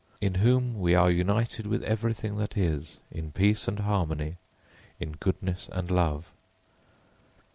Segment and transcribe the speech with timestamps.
[0.29, 4.37] ],in whom we are united with everything, that is, in peace and harmony,
[4.99, 6.31] in goodness and love.